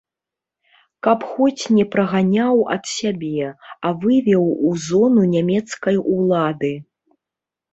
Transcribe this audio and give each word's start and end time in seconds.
Каб 1.07 1.19
хоць 1.33 1.63
не 1.79 1.83
праганяў 1.95 2.55
ад 2.77 2.83
сябе, 2.93 3.51
а 3.85 3.93
вывеў 4.07 4.43
у 4.71 4.75
зону 4.87 5.23
нямецкай 5.37 5.95
улады. 6.17 6.73